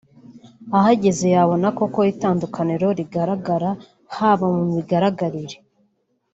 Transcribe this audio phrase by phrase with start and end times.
[0.77, 3.69] ahageze yabona koko itandukaniro rigaragara
[4.15, 5.57] haba mu migaragarire